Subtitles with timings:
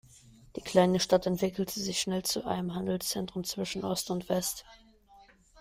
[0.55, 4.65] Die kleine Stadt entwickelte sich schnell zu einem Handelszentrum zwischen Ost und West.